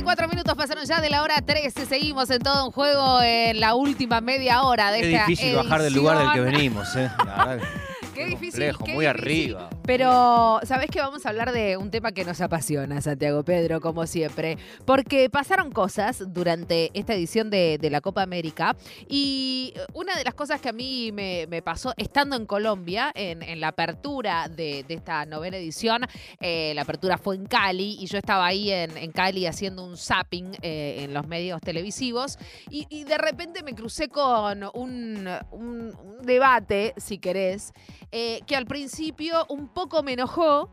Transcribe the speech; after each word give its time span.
34 0.00 0.28
minutos 0.28 0.54
pasaron 0.54 0.84
ya 0.86 1.00
de 1.00 1.10
la 1.10 1.22
hora 1.22 1.34
13. 1.44 1.84
Seguimos 1.84 2.30
en 2.30 2.38
todo 2.40 2.66
un 2.66 2.72
juego 2.72 3.20
en 3.22 3.60
la 3.60 3.74
última 3.74 4.20
media 4.22 4.62
hora 4.62 4.90
de 4.92 5.00
Es 5.00 5.06
esta 5.06 5.26
difícil 5.26 5.56
bajar 5.56 5.82
del 5.82 5.92
lugar 5.92 6.16
del 6.18 6.26
que 6.32 6.38
edición. 6.38 6.54
venimos, 6.54 6.96
¿eh? 6.96 7.10
La 7.18 7.44
verdad 7.44 7.68
Qué 8.14 8.20
muy 8.22 8.30
difícil, 8.30 8.50
complejo, 8.72 8.84
qué 8.84 8.94
muy 8.94 9.06
difícil. 9.06 9.56
arriba. 9.56 9.70
Pero, 9.90 10.60
¿sabés 10.62 10.88
que 10.88 11.00
vamos 11.00 11.26
a 11.26 11.30
hablar 11.30 11.50
de 11.50 11.76
un 11.76 11.90
tema 11.90 12.12
que 12.12 12.24
nos 12.24 12.40
apasiona, 12.40 13.00
Santiago 13.00 13.42
Pedro, 13.42 13.80
como 13.80 14.06
siempre? 14.06 14.56
Porque 14.84 15.28
pasaron 15.28 15.72
cosas 15.72 16.32
durante 16.32 16.92
esta 16.94 17.12
edición 17.12 17.50
de, 17.50 17.76
la 17.90 18.00
Copa 18.00 18.22
América 18.22 18.76
y 19.08 19.74
una 19.92 20.14
de 20.14 20.22
las 20.22 20.34
cosas 20.34 20.60
que 20.60 20.68
a 20.68 20.72
mí 20.72 21.10
me, 21.10 21.60
pasó 21.62 21.92
estando 21.96 22.36
en 22.36 22.46
Colombia, 22.46 23.10
en, 23.16 23.58
la 23.58 23.66
apertura 23.66 24.46
de, 24.48 24.84
esta 24.88 25.26
novena 25.26 25.56
edición, 25.56 26.06
eh, 26.38 26.70
la 26.76 26.82
apertura 26.82 27.18
fue 27.18 27.34
en 27.34 27.46
Cali 27.46 27.96
y 27.98 28.06
yo 28.06 28.16
estaba 28.16 28.46
ahí 28.46 28.70
en, 28.70 29.10
Cali 29.10 29.46
haciendo 29.46 29.84
un 29.84 29.96
zapping 29.96 30.52
eh, 30.62 30.98
en 31.00 31.12
los 31.12 31.26
medios 31.26 31.60
televisivos 31.62 32.38
y, 32.70 33.02
de 33.02 33.18
repente 33.18 33.64
me 33.64 33.74
crucé 33.74 34.08
con 34.08 34.62
un, 34.72 35.28
debate, 36.22 36.94
si 36.96 37.18
querés, 37.18 37.72
eh, 38.12 38.40
que 38.46 38.54
al 38.54 38.66
principio 38.66 39.46
un 39.48 39.66
poco 39.66 39.79
me 40.02 40.12
enojó. 40.14 40.72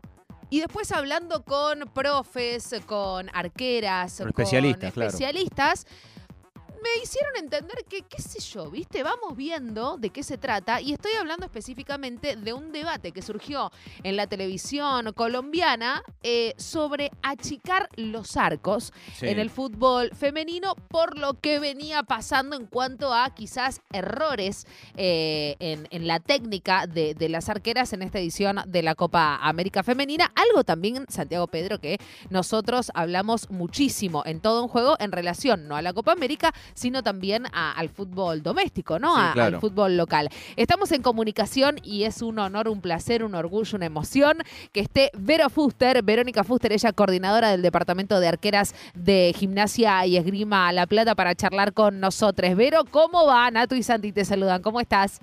Y 0.50 0.60
después 0.60 0.92
hablando 0.92 1.44
con 1.44 1.80
profes, 1.92 2.74
con 2.86 3.28
arqueras, 3.34 4.16
Con 4.18 4.32
con 4.32 4.42
especialistas, 4.44 4.92
claro. 4.94 5.10
Me 6.82 7.02
hicieron 7.02 7.36
entender 7.36 7.84
que, 7.88 8.02
qué 8.02 8.20
sé 8.22 8.40
yo, 8.40 8.70
viste, 8.70 9.02
vamos 9.02 9.36
viendo 9.36 9.96
de 9.98 10.10
qué 10.10 10.22
se 10.22 10.38
trata 10.38 10.80
y 10.80 10.92
estoy 10.92 11.12
hablando 11.18 11.44
específicamente 11.46 12.36
de 12.36 12.52
un 12.52 12.72
debate 12.72 13.12
que 13.12 13.22
surgió 13.22 13.70
en 14.02 14.16
la 14.16 14.26
televisión 14.26 15.12
colombiana 15.12 16.02
eh, 16.22 16.54
sobre 16.56 17.10
achicar 17.22 17.88
los 17.96 18.36
arcos 18.36 18.92
Sí. 19.16 19.26
en 19.28 19.38
el 19.38 19.50
fútbol 19.50 20.10
femenino 20.14 20.74
por 20.88 21.18
lo 21.18 21.34
que 21.34 21.58
venía 21.58 22.02
pasando 22.02 22.56
en 22.56 22.66
cuanto 22.66 23.12
a 23.12 23.34
quizás 23.34 23.80
errores 23.92 24.66
eh, 24.96 25.56
en, 25.58 25.86
en 25.90 26.06
la 26.06 26.20
técnica 26.20 26.86
de, 26.86 27.14
de 27.14 27.28
las 27.28 27.48
arqueras 27.48 27.92
en 27.92 28.02
esta 28.02 28.18
edición 28.18 28.60
de 28.66 28.82
la 28.82 28.94
Copa 28.94 29.36
América 29.36 29.82
Femenina. 29.82 30.30
Algo 30.34 30.64
también, 30.64 31.06
Santiago 31.08 31.46
Pedro, 31.48 31.78
que 31.80 31.98
nosotros 32.30 32.90
hablamos 32.94 33.50
muchísimo 33.50 34.22
en 34.26 34.40
todo 34.40 34.62
un 34.62 34.68
juego 34.68 34.96
en 35.00 35.12
relación 35.12 35.68
no 35.68 35.76
a 35.76 35.82
la 35.82 35.92
Copa 35.92 36.12
América, 36.12 36.52
sino 36.74 37.02
también 37.02 37.46
a- 37.52 37.72
al 37.72 37.88
fútbol 37.88 38.42
doméstico, 38.42 38.98
¿no? 38.98 39.14
Sí, 39.14 39.20
A- 39.22 39.32
claro. 39.32 39.56
Al 39.56 39.60
fútbol 39.60 39.96
local. 39.96 40.28
Estamos 40.56 40.92
en 40.92 41.02
comunicación 41.02 41.76
y 41.82 42.04
es 42.04 42.22
un 42.22 42.38
honor, 42.38 42.68
un 42.68 42.80
placer, 42.80 43.24
un 43.24 43.34
orgullo, 43.34 43.76
una 43.76 43.86
emoción 43.86 44.38
que 44.72 44.80
esté 44.80 45.10
Vero 45.16 45.48
Fuster, 45.50 46.02
Verónica 46.02 46.44
Fuster, 46.44 46.72
ella 46.72 46.92
coordinadora 46.92 47.50
del 47.50 47.62
Departamento 47.62 48.20
de 48.20 48.28
Arqueras 48.28 48.74
de 48.94 49.34
Gimnasia 49.36 50.06
y 50.06 50.16
Esgrima 50.16 50.70
La 50.72 50.86
Plata 50.86 51.14
para 51.14 51.34
charlar 51.34 51.72
con 51.72 52.00
nosotros. 52.00 52.54
Vero, 52.56 52.84
¿cómo 52.90 53.26
va? 53.26 53.50
Nato 53.50 53.74
y 53.74 53.82
Santi 53.82 54.12
te 54.12 54.24
saludan, 54.24 54.62
¿cómo 54.62 54.80
estás? 54.80 55.20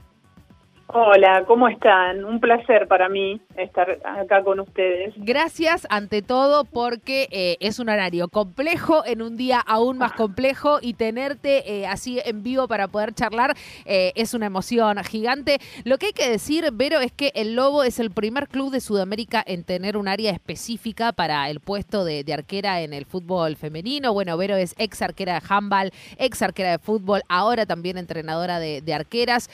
Hola, 0.87 1.45
¿cómo 1.47 1.67
están? 1.67 2.23
Un 2.23 2.39
placer 2.39 2.87
para 2.87 3.09
mí 3.09 3.41
estar 3.57 3.97
acá 4.03 4.43
con 4.43 4.59
ustedes. 4.59 5.15
Gracias 5.17 5.87
ante 5.89 6.21
todo 6.21 6.63
porque 6.63 7.27
eh, 7.31 7.57
es 7.59 7.79
un 7.79 7.89
horario 7.89 8.27
complejo 8.27 9.03
en 9.03 9.23
un 9.23 9.35
día 9.35 9.59
aún 9.65 9.97
más 9.97 10.11
complejo 10.11 10.77
y 10.79 10.93
tenerte 10.93 11.79
eh, 11.79 11.87
así 11.87 12.21
en 12.23 12.43
vivo 12.43 12.67
para 12.67 12.87
poder 12.87 13.13
charlar 13.13 13.55
eh, 13.85 14.11
es 14.15 14.35
una 14.35 14.45
emoción 14.45 15.03
gigante. 15.03 15.57
Lo 15.85 15.97
que 15.97 16.07
hay 16.07 16.13
que 16.13 16.29
decir, 16.29 16.69
Vero, 16.71 16.99
es 16.99 17.11
que 17.11 17.31
el 17.33 17.55
Lobo 17.55 17.83
es 17.83 17.99
el 17.99 18.11
primer 18.11 18.47
club 18.47 18.71
de 18.71 18.79
Sudamérica 18.79 19.43
en 19.45 19.63
tener 19.63 19.97
un 19.97 20.07
área 20.07 20.31
específica 20.31 21.13
para 21.13 21.49
el 21.49 21.61
puesto 21.61 22.05
de, 22.05 22.23
arquera 22.31 22.81
en 22.81 22.93
el 22.93 23.05
fútbol 23.05 23.55
femenino. 23.55 24.13
Bueno, 24.13 24.37
Vero 24.37 24.55
es 24.55 24.75
ex 24.77 25.01
arquera 25.01 25.39
de 25.39 25.41
handball, 25.49 25.91
ex 26.19 26.43
arquera 26.43 26.71
de 26.71 26.79
fútbol, 26.79 27.21
ahora 27.27 27.65
también 27.65 27.97
entrenadora 27.97 28.59
de, 28.59 28.81
de 28.81 28.93
arqueras. 28.93 29.49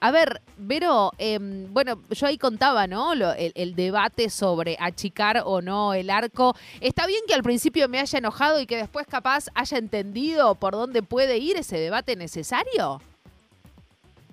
A 0.00 0.10
ver, 0.12 0.19
Vero, 0.56 1.10
em, 1.18 1.72
bueno, 1.72 2.00
yo 2.10 2.26
ahí 2.26 2.36
contaba, 2.38 2.86
¿no? 2.86 3.14
Lo- 3.14 3.32
el, 3.32 3.52
el 3.54 3.74
debate 3.74 4.28
sobre 4.30 4.76
achicar 4.78 5.42
o 5.44 5.60
no 5.62 5.94
el 5.94 6.10
arco. 6.10 6.54
Está 6.80 7.06
bien 7.06 7.22
que 7.26 7.34
al 7.34 7.42
principio 7.42 7.88
me 7.88 7.98
haya 7.98 8.18
enojado 8.18 8.60
y 8.60 8.66
que 8.66 8.76
después 8.76 9.06
capaz 9.06 9.46
haya 9.54 9.78
entendido 9.78 10.54
por 10.54 10.72
dónde 10.74 11.02
puede 11.02 11.38
ir 11.38 11.56
ese 11.56 11.78
debate 11.78 12.16
necesario. 12.16 13.00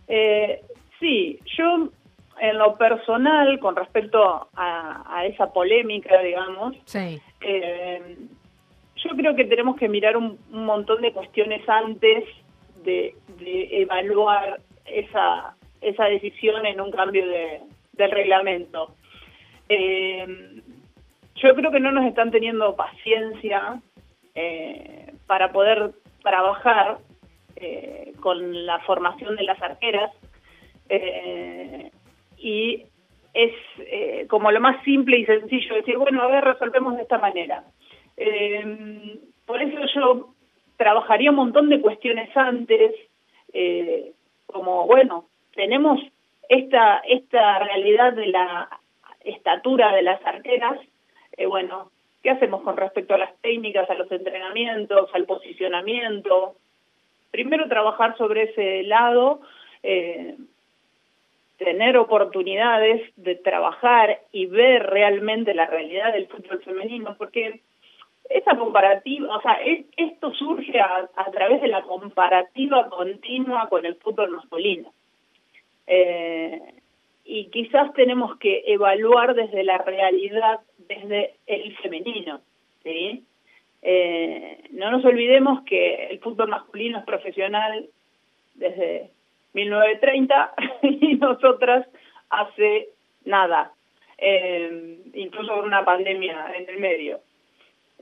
Eh, 0.07 0.61
sí, 0.99 1.39
yo 1.57 1.89
en 2.39 2.57
lo 2.57 2.77
personal, 2.77 3.59
con 3.59 3.75
respecto 3.75 4.47
a, 4.55 5.03
a 5.07 5.25
esa 5.25 5.51
polémica, 5.51 6.19
digamos, 6.21 6.75
Sí. 6.85 7.19
eh, 7.41 8.17
yo 8.97 9.09
creo 9.15 9.35
que 9.35 9.45
tenemos 9.45 9.75
que 9.77 9.89
mirar 9.89 10.17
un, 10.17 10.37
un 10.51 10.65
montón 10.65 11.01
de 11.01 11.13
cuestiones 11.13 11.67
antes 11.67 12.25
de, 12.83 13.15
de 13.39 13.81
evaluar 13.81 14.59
esa, 14.85 15.55
esa 15.81 16.05
decisión 16.05 16.65
en 16.65 16.81
un 16.81 16.91
cambio 16.91 17.27
de, 17.27 17.61
del 17.97 18.11
reglamento. 18.11 18.95
Eh, 19.67 20.61
yo 21.35 21.55
creo 21.55 21.71
que 21.71 21.79
no 21.79 21.91
nos 21.91 22.05
están 22.05 22.31
teniendo 22.31 22.75
paciencia 22.75 23.81
eh, 24.33 25.11
para 25.25 25.51
poder 25.51 25.91
trabajar 26.23 26.99
eh, 27.55 28.13
con 28.19 28.65
la 28.65 28.79
formación 28.79 29.35
de 29.35 29.43
las 29.43 29.61
arqueras 29.61 30.11
y 32.37 32.85
es 33.33 33.53
como 34.29 34.51
lo 34.51 34.61
más 34.61 34.81
simple 34.85 35.19
y 35.19 35.25
sencillo 35.25 35.75
decir, 35.75 35.97
bueno, 35.97 36.21
a 36.21 36.27
ver, 36.27 36.45
resolvemos 36.45 36.95
de 36.95 37.01
esta 37.01 37.17
manera. 37.17 37.65
Por 39.45 39.61
eso 39.61 39.77
yo 39.93 40.29
trabajaría 40.77 41.31
un 41.31 41.35
montón 41.35 41.67
de 41.67 41.81
cuestiones 41.81 42.29
antes, 42.37 42.93
como, 44.45 44.87
bueno, 44.87 45.25
tenemos 45.57 45.99
esta, 46.47 46.99
esta 46.99 47.59
realidad 47.59 48.13
de 48.13 48.27
la 48.27 48.69
estatura 49.25 49.93
de 49.93 50.03
las 50.03 50.25
arqueras, 50.25 50.79
eh, 51.35 51.45
bueno, 51.47 51.91
¿qué 52.23 52.29
hacemos 52.29 52.61
con 52.61 52.77
respecto 52.77 53.13
a 53.15 53.17
las 53.17 53.35
técnicas, 53.41 53.89
a 53.89 53.95
los 53.95 54.09
entrenamientos, 54.11 55.09
al 55.13 55.25
posicionamiento? 55.25 56.55
Primero 57.31 57.67
trabajar 57.67 58.15
sobre 58.17 58.43
ese 58.43 58.83
lado, 58.83 59.41
eh, 59.83 60.37
tener 61.57 61.97
oportunidades 61.97 63.11
de 63.17 63.35
trabajar 63.35 64.19
y 64.31 64.45
ver 64.45 64.83
realmente 64.87 65.53
la 65.53 65.65
realidad 65.65 66.13
del 66.13 66.27
fútbol 66.27 66.61
femenino, 66.63 67.15
porque 67.17 67.61
esa 68.29 68.55
comparativa, 68.57 69.35
o 69.35 69.41
sea, 69.41 69.53
es- 69.53 69.85
esto 69.97 70.33
surge 70.33 70.79
a, 70.79 71.09
a 71.15 71.31
través 71.31 71.61
de 71.61 71.67
la 71.69 71.81
comparativa 71.81 72.89
continua 72.89 73.67
con 73.69 73.85
el 73.85 73.95
fútbol 73.95 74.29
masculino. 74.31 74.93
Eh, 75.87 76.61
y 77.25 77.45
quizás 77.49 77.93
tenemos 77.93 78.37
que 78.37 78.63
evaluar 78.67 79.35
desde 79.35 79.63
la 79.63 79.77
realidad, 79.79 80.59
desde 80.77 81.33
el 81.45 81.75
femenino. 81.77 82.41
Eh, 83.81 84.63
no 84.71 84.91
nos 84.91 85.03
olvidemos 85.05 85.63
que 85.63 86.07
el 86.07 86.19
fútbol 86.19 86.49
masculino 86.49 86.99
es 86.99 87.05
profesional 87.05 87.87
desde 88.55 89.09
1930 89.53 90.53
y 90.83 91.15
nosotras 91.15 91.87
hace 92.29 92.89
nada, 93.25 93.71
eh, 94.17 94.97
incluso 95.13 95.53
con 95.55 95.65
una 95.65 95.85
pandemia 95.85 96.53
en 96.57 96.69
el 96.69 96.79
medio. 96.79 97.19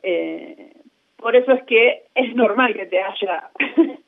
Eh, 0.04 0.74
por 1.18 1.36
eso 1.36 1.52
es 1.54 1.64
que 1.64 2.04
es 2.14 2.36
normal 2.36 2.74
que 2.74 2.86
te 2.86 3.02
haya 3.02 3.50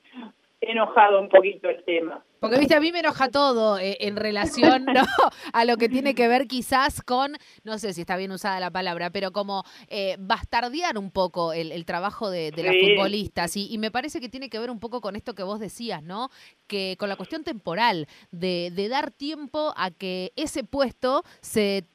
enojado 0.62 1.22
un 1.22 1.30
poquito 1.30 1.70
el 1.70 1.84
tema. 1.86 2.24
Porque, 2.40 2.60
viste, 2.60 2.76
a 2.76 2.80
mí 2.80 2.92
me 2.92 3.00
enoja 3.00 3.30
todo 3.30 3.80
eh, 3.80 3.98
en 4.02 4.16
relación 4.16 4.86
¿no? 4.94 5.04
a 5.54 5.66
lo 5.66 5.78
que 5.78 5.90
tiene 5.90 6.14
que 6.16 6.28
ver 6.28 6.48
quizás 6.48 7.02
con, 7.02 7.34
no 7.64 7.80
sé 7.80 7.94
si 7.94 8.02
está 8.02 8.16
bien 8.18 8.32
usada 8.32 8.60
la 8.60 8.70
palabra, 8.72 9.10
pero 9.10 9.32
como 9.32 9.64
eh, 9.88 10.16
bastardear 10.20 10.98
un 10.98 11.12
poco 11.12 11.54
el, 11.54 11.72
el 11.72 11.86
trabajo 11.86 12.30
de, 12.30 12.52
de 12.52 12.64
las 12.64 12.74
Sí. 12.76 12.82
futbolistas. 12.96 13.56
Y, 13.58 13.74
y 13.74 13.78
me 13.78 13.92
parece 13.92 14.20
que 14.20 14.30
tiene 14.30 14.50
que 14.50 14.60
ver 14.60 14.70
un 14.70 14.80
poco 14.80 15.02
con 15.02 15.16
esto 15.16 15.34
que 15.36 15.44
vos 15.44 15.60
decías, 15.60 16.04
¿no? 16.04 16.30
Que 16.68 16.96
con 17.00 17.10
la 17.10 17.16
cuestión 17.16 17.44
temporal, 17.44 18.08
de, 18.32 18.72
de 18.74 18.88
dar 18.90 19.12
tiempo 19.12 19.74
a 19.78 19.90
que 19.92 20.32
ese 20.36 20.64
puesto 20.64 21.24
se 21.42 21.86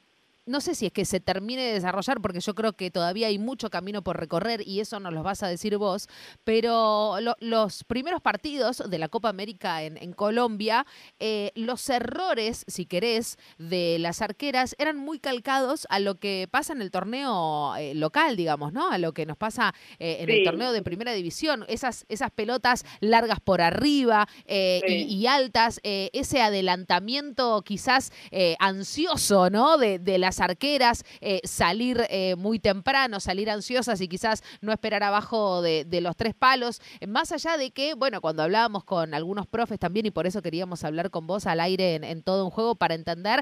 no 0.45 0.59
sé 0.61 0.75
si 0.75 0.85
es 0.87 0.91
que 0.91 1.05
se 1.05 1.19
termine 1.19 1.61
de 1.63 1.73
desarrollar, 1.73 2.19
porque 2.21 2.39
yo 2.41 2.53
creo 2.55 2.73
que 2.73 2.91
todavía 2.91 3.27
hay 3.27 3.39
mucho 3.39 3.69
camino 3.69 4.03
por 4.03 4.19
recorrer 4.19 4.67
y 4.67 4.79
eso 4.81 4.99
nos 4.99 5.13
lo 5.13 5.23
vas 5.23 5.41
a 5.43 5.47
decir 5.47 5.77
vos, 5.77 6.07
pero 6.43 7.17
lo- 7.21 7.35
los 7.39 7.83
primeros 7.85 8.21
partidos 8.21 8.83
de 8.89 8.99
la 8.99 9.07
Copa 9.09 9.29
América 9.29 9.83
en, 9.83 9.97
en 9.97 10.13
Colombia, 10.13 10.85
eh, 11.19 11.51
los 11.55 11.89
errores, 11.89 12.65
si 12.67 12.85
querés, 12.85 13.37
de 13.57 13.97
las 13.99 14.21
arqueras 14.21 14.75
eran 14.79 14.97
muy 14.97 15.19
calcados 15.19 15.87
a 15.89 15.99
lo 15.99 16.15
que 16.15 16.47
pasa 16.51 16.73
en 16.73 16.81
el 16.81 16.91
torneo 16.91 17.75
eh, 17.77 17.95
local, 17.95 18.35
digamos, 18.35 18.73
¿no? 18.73 18.91
A 18.91 18.97
lo 18.97 19.13
que 19.13 19.25
nos 19.25 19.37
pasa 19.37 19.73
eh, 19.99 20.17
en 20.19 20.29
el 20.29 20.43
torneo 20.43 20.71
de 20.73 20.81
primera 20.81 21.13
división, 21.13 21.65
esas, 21.67 22.05
esas 22.09 22.31
pelotas 22.31 22.85
largas 22.99 23.39
por 23.39 23.61
arriba 23.61 24.27
Sí. 24.47 24.81
y, 24.87 25.15
y 25.15 25.27
altas, 25.27 25.79
ese 25.83 26.41
adelantamiento 26.41 27.61
quizás 27.63 28.11
ansioso, 28.59 29.49
¿no? 29.49 29.77
De, 29.77 29.99
de 29.99 30.17
las 30.17 30.32
las 30.33 30.49
arqueras, 30.49 31.03
eh, 31.21 31.41
salir 31.43 31.97
eh, 32.09 32.35
muy 32.35 32.57
temprano, 32.57 33.19
salir 33.19 33.51
ansiosas 33.51 34.01
y 34.01 34.07
quizás 34.07 34.41
no 34.63 34.71
esperar 34.71 35.03
abajo 35.03 35.61
de, 35.61 35.85
los 36.01 36.15
tres 36.15 36.33
palos. 36.33 36.81
Más 37.07 37.31
allá 37.31 37.55
de 37.55 37.69
que, 37.69 37.93
bueno, 37.93 38.19
cuando 38.19 38.41
hablábamos 38.41 38.83
con 38.83 39.13
algunos 39.13 39.45
profes 39.45 39.77
también, 39.77 40.07
y 40.07 40.11
por 40.11 40.25
eso 40.25 40.41
queríamos 40.41 40.83
hablar 40.83 41.11
con 41.11 41.27
vos 41.27 41.45
al 41.45 41.59
aire 41.59 41.95
en, 41.95 42.23
todo 42.23 42.45
un 42.45 42.49
juego 42.49 42.75
para 42.75 42.95
entender, 42.95 43.41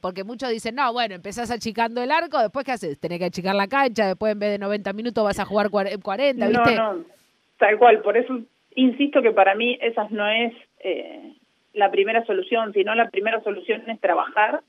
porque 0.00 0.24
muchos 0.24 0.48
dicen, 0.48 0.74
no, 0.76 0.92
bueno, 0.92 1.14
empezás 1.14 1.50
achicando 1.50 2.02
el 2.02 2.10
arco, 2.10 2.38
después 2.40 2.64
¿qué 2.64 2.72
haces? 2.72 2.98
Tenés 2.98 3.18
que 3.18 3.26
achicar 3.26 3.54
la 3.54 3.68
cancha, 3.68 4.06
después 4.06 4.32
en 4.32 4.38
vez 4.38 4.50
de 4.50 4.58
90 4.58 4.92
minutos 4.94 5.22
vas 5.22 5.38
a 5.38 5.44
jugar 5.44 5.68
40, 5.70 6.48
¿viste? 6.48 6.74
No, 6.74 6.94
no, 6.94 7.04
tal 7.58 7.78
cual, 7.78 8.00
por 8.00 8.16
eso 8.16 8.40
insisto 8.74 9.20
que 9.20 9.32
para 9.32 9.54
mí 9.54 9.78
esa 9.82 10.08
no 10.10 10.26
es 10.26 10.54
la 11.74 11.90
primera 11.90 12.24
solución, 12.24 12.72
sino 12.72 12.94
la 12.94 13.10
primera 13.10 13.42
solución 13.42 13.88
es 13.88 14.00
trabajar. 14.00 14.62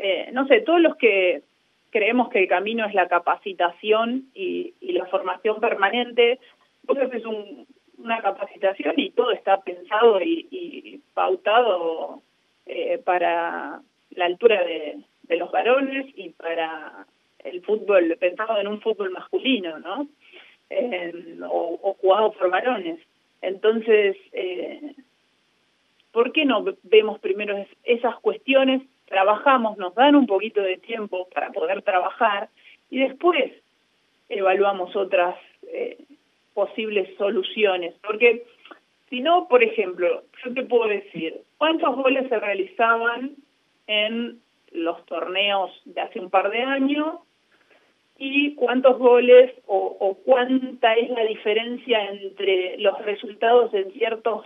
Eh, 0.00 0.30
no 0.32 0.46
sé, 0.46 0.60
todos 0.60 0.80
los 0.80 0.96
que 0.96 1.42
creemos 1.90 2.28
que 2.28 2.40
el 2.40 2.48
camino 2.48 2.86
es 2.86 2.94
la 2.94 3.08
capacitación 3.08 4.24
y, 4.34 4.74
la 4.80 5.06
formación 5.06 5.60
permanente, 5.60 6.38
vos 6.84 6.98
haces 6.98 7.24
un, 7.24 7.66
una 7.98 8.20
capacitación 8.20 8.94
y 8.96 9.10
todo 9.10 9.32
está 9.32 9.60
pensado 9.60 10.20
y, 10.20 11.00
pautado 11.14 12.22
eh, 12.66 12.98
para 12.98 13.80
la 14.10 14.24
altura 14.24 14.62
de, 14.64 14.98
los 15.36 15.50
varones 15.50 16.06
y 16.16 16.30
para 16.30 17.06
el 17.44 17.60
fútbol, 17.62 18.16
pensado 18.18 18.58
en 18.58 18.66
un 18.66 18.80
fútbol 18.80 19.10
masculino, 19.10 19.78
¿no? 19.78 20.08
Eh, 20.70 21.38
o, 21.42 21.78
o, 21.82 21.94
jugado 21.94 22.32
por 22.32 22.50
varones. 22.50 22.98
Entonces, 23.42 24.16
eh, 24.32 24.94
¿Por 26.12 26.32
qué 26.32 26.44
no 26.44 26.64
vemos 26.82 27.20
primero 27.20 27.64
esas 27.84 28.18
cuestiones, 28.20 28.82
trabajamos, 29.08 29.76
nos 29.78 29.94
dan 29.94 30.14
un 30.14 30.26
poquito 30.26 30.60
de 30.62 30.76
tiempo 30.78 31.28
para 31.34 31.50
poder 31.50 31.82
trabajar 31.82 32.48
y 32.90 33.00
después 33.00 33.52
evaluamos 34.28 34.94
otras 34.94 35.36
eh, 35.72 35.98
posibles 36.54 37.08
soluciones? 37.16 37.94
Porque 38.02 38.44
si 39.08 39.20
no, 39.20 39.48
por 39.48 39.62
ejemplo, 39.62 40.22
yo 40.44 40.54
te 40.54 40.62
puedo 40.64 40.88
decir, 40.88 41.40
¿cuántos 41.56 41.96
goles 41.96 42.28
se 42.28 42.38
realizaban 42.38 43.36
en 43.86 44.40
los 44.72 45.04
torneos 45.06 45.70
de 45.86 46.00
hace 46.00 46.20
un 46.20 46.30
par 46.30 46.50
de 46.50 46.60
años 46.60 47.16
y 48.18 48.54
cuántos 48.54 48.98
goles 48.98 49.52
o, 49.66 49.96
o, 50.00 50.14
cuánta 50.24 50.94
es 50.94 51.08
la 51.10 51.24
diferencia 51.24 52.04
entre 52.10 52.76
los 52.78 52.98
resultados 53.04 53.72
en 53.72 53.92
ciertos 53.92 54.44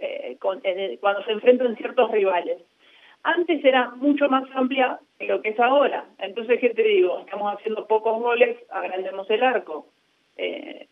eh, 0.00 0.36
cuando 0.40 1.24
se 1.24 1.32
enfrentan 1.32 1.76
ciertos 1.76 2.10
rivales. 2.10 2.58
Antes 3.26 3.64
era 3.64 3.90
mucho 3.96 4.28
más 4.28 4.44
amplia 4.54 5.00
que 5.18 5.26
lo 5.26 5.42
que 5.42 5.48
es 5.48 5.58
ahora. 5.58 6.04
Entonces, 6.18 6.60
¿qué 6.60 6.70
te 6.70 6.84
digo? 6.84 7.18
Estamos 7.18 7.52
haciendo 7.52 7.84
pocos 7.88 8.20
goles, 8.20 8.56
agrandemos 8.70 9.28
el 9.30 9.42
arco. 9.42 9.88
Eh, 10.36 10.86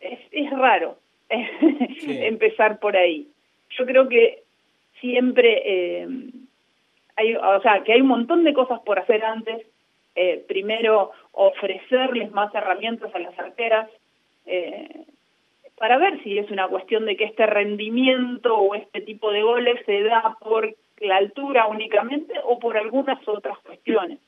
es, 0.00 0.18
es 0.30 0.50
raro 0.50 0.96
empezar 1.28 2.78
por 2.80 2.96
ahí. 2.96 3.28
Yo 3.76 3.84
creo 3.84 4.08
que 4.08 4.44
siempre 4.98 5.62
eh, 5.64 6.08
hay, 7.16 7.36
o 7.36 7.60
sea, 7.60 7.82
que 7.84 7.92
hay 7.92 8.00
un 8.00 8.08
montón 8.08 8.44
de 8.44 8.54
cosas 8.54 8.80
por 8.80 8.98
hacer 8.98 9.22
antes. 9.22 9.66
Eh, 10.14 10.42
primero, 10.48 11.12
ofrecerles 11.32 12.32
más 12.32 12.54
herramientas 12.54 13.14
a 13.14 13.18
las 13.18 13.38
arteras. 13.38 13.90
Eh, 14.46 15.04
para 15.76 15.98
ver 15.98 16.22
si 16.22 16.38
es 16.38 16.50
una 16.50 16.66
cuestión 16.66 17.04
de 17.04 17.14
que 17.14 17.24
este 17.24 17.44
rendimiento 17.44 18.56
o 18.56 18.74
este 18.74 19.02
tipo 19.02 19.30
de 19.30 19.42
goles 19.42 19.78
se 19.84 20.02
da 20.02 20.38
por 20.40 20.74
la 21.00 21.16
altura 21.16 21.66
únicamente 21.66 22.34
o 22.44 22.58
por 22.58 22.76
algunas 22.76 23.26
otras 23.26 23.58
cuestiones. 23.58 24.18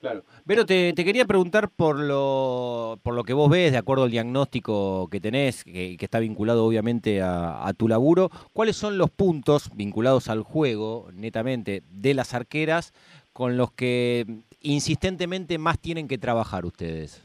Claro. 0.00 0.24
Pero 0.44 0.66
te, 0.66 0.92
quería 0.96 1.26
preguntar 1.26 1.68
por 1.68 1.96
lo, 1.96 2.98
por 3.04 3.14
lo 3.14 3.22
que 3.22 3.34
vos 3.34 3.48
ves, 3.48 3.70
de 3.70 3.78
acuerdo 3.78 4.02
al 4.02 4.10
diagnóstico 4.10 5.08
que 5.08 5.20
tenés, 5.20 5.62
que, 5.62 5.96
que 5.96 6.04
está 6.04 6.18
vinculado 6.18 6.66
obviamente 6.66 7.22
a, 7.22 7.64
a, 7.64 7.72
tu 7.72 7.86
laburo, 7.86 8.28
¿cuáles 8.52 8.74
son 8.74 8.98
los 8.98 9.10
puntos 9.10 9.70
vinculados 9.76 10.28
al 10.28 10.42
juego, 10.42 11.08
netamente, 11.14 11.82
de 11.88 12.14
las 12.14 12.34
arqueras, 12.34 12.92
con 13.32 13.56
los 13.56 13.70
que 13.70 14.24
insistentemente 14.60 15.58
más 15.58 15.78
tienen 15.78 16.08
que 16.08 16.18
trabajar 16.18 16.64
ustedes? 16.64 17.24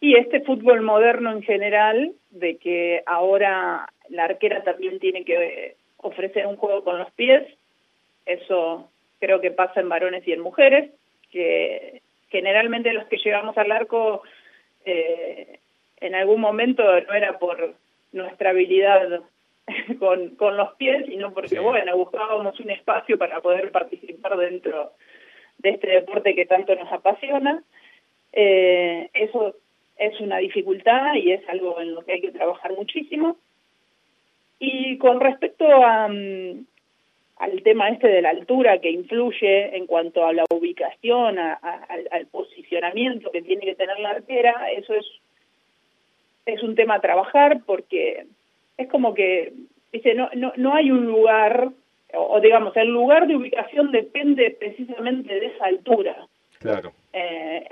Y 0.00 0.16
este 0.16 0.40
fútbol 0.40 0.82
moderno 0.82 1.30
en 1.30 1.42
general, 1.42 2.12
de 2.30 2.56
que 2.56 3.02
ahora 3.06 3.88
la 4.08 4.24
arquera 4.24 4.64
también 4.64 4.98
tiene 4.98 5.24
que 5.24 5.76
ofrecer 6.04 6.46
un 6.46 6.56
juego 6.56 6.84
con 6.84 6.98
los 6.98 7.10
pies, 7.12 7.42
eso 8.26 8.88
creo 9.18 9.40
que 9.40 9.50
pasa 9.50 9.80
en 9.80 9.88
varones 9.88 10.26
y 10.26 10.32
en 10.32 10.40
mujeres, 10.40 10.90
que 11.30 12.02
generalmente 12.28 12.92
los 12.92 13.06
que 13.06 13.16
llegamos 13.16 13.56
al 13.56 13.72
arco 13.72 14.22
eh, 14.84 15.58
en 16.00 16.14
algún 16.14 16.40
momento 16.40 16.82
no 16.82 17.14
era 17.14 17.38
por 17.38 17.74
nuestra 18.12 18.50
habilidad 18.50 19.20
con, 19.98 20.36
con 20.36 20.56
los 20.56 20.74
pies, 20.74 21.06
sino 21.06 21.32
porque, 21.32 21.58
bueno, 21.58 21.96
buscábamos 21.96 22.58
un 22.60 22.70
espacio 22.70 23.18
para 23.18 23.40
poder 23.40 23.70
participar 23.70 24.36
dentro 24.36 24.92
de 25.58 25.70
este 25.70 25.88
deporte 25.88 26.34
que 26.34 26.44
tanto 26.46 26.74
nos 26.74 26.92
apasiona. 26.92 27.62
Eh, 28.32 29.08
eso 29.14 29.54
es 29.96 30.20
una 30.20 30.38
dificultad 30.38 31.14
y 31.14 31.32
es 31.32 31.48
algo 31.48 31.80
en 31.80 31.94
lo 31.94 32.04
que 32.04 32.12
hay 32.12 32.20
que 32.20 32.32
trabajar 32.32 32.72
muchísimo. 32.72 33.36
Y 34.58 34.98
con 34.98 35.20
respecto 35.20 35.66
a, 35.66 36.08
mm, 36.08 36.64
al 37.36 37.62
tema 37.62 37.88
este 37.88 38.08
de 38.08 38.22
la 38.22 38.30
altura 38.30 38.78
que 38.78 38.90
influye 38.90 39.76
en 39.76 39.86
cuanto 39.86 40.24
a 40.24 40.32
la 40.32 40.44
ubicación, 40.50 41.38
al, 41.38 42.26
posicionamiento 42.30 43.30
que 43.30 43.42
tiene 43.42 43.64
que 43.64 43.74
tener 43.74 43.98
la 43.98 44.10
arquera, 44.10 44.70
eso 44.72 44.94
es, 44.94 45.04
es 46.46 46.62
un 46.62 46.74
tema 46.74 46.96
a 46.96 47.00
trabajar 47.00 47.60
porque 47.66 48.26
es 48.76 48.88
como 48.88 49.14
que, 49.14 49.52
dice, 49.92 50.14
no, 50.14 50.30
no, 50.34 50.52
no 50.56 50.74
hay 50.74 50.90
un 50.90 51.06
lugar, 51.06 51.70
o 52.14 52.40
digamos, 52.40 52.76
el 52.76 52.88
lugar 52.88 53.26
de 53.26 53.36
ubicación 53.36 53.90
depende 53.90 54.56
precisamente 54.58 55.34
de 55.38 55.46
esa 55.46 55.66
altura. 55.66 56.26
Claro. 56.60 56.92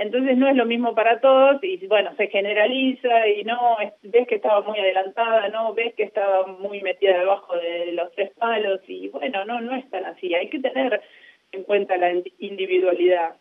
Entonces 0.03 0.37
no 0.37 0.49
es 0.49 0.57
lo 0.57 0.67
mismo 0.67 0.97
para 0.97 1.21
todos 1.21 1.63
y 1.63 1.87
bueno, 1.87 2.11
se 2.17 2.27
generaliza 2.27 3.29
y 3.29 3.45
no, 3.45 3.77
ves 4.03 4.27
que 4.27 4.35
estaba 4.35 4.61
muy 4.63 4.77
adelantada, 4.77 5.49
no, 5.49 5.73
ves 5.75 5.95
que 5.95 6.03
estaba 6.03 6.45
muy 6.47 6.83
metida 6.83 7.21
debajo 7.21 7.55
de 7.55 7.93
los 7.93 8.11
tres 8.11 8.33
palos 8.37 8.81
y 8.89 9.07
bueno, 9.09 9.45
no, 9.45 9.61
no 9.61 9.77
es 9.77 9.89
tan 9.91 10.05
así, 10.05 10.35
hay 10.35 10.51
que 10.51 10.59
tener 10.59 11.01
en 11.53 11.63
cuenta 11.63 11.97
la 11.99 12.13
individualidad. 12.41 13.37